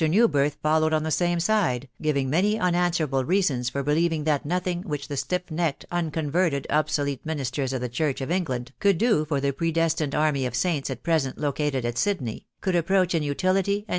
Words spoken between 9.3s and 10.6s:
the predestined army of